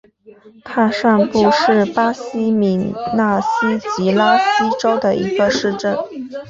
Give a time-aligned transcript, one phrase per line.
[0.65, 5.95] 卡尚布是巴西米纳斯吉拉斯州的一个市镇。